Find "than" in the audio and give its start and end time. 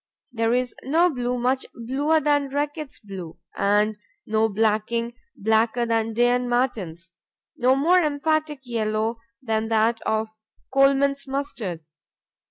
2.19-2.49, 5.85-6.13, 9.43-9.67